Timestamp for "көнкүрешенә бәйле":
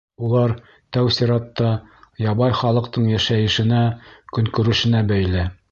4.39-5.51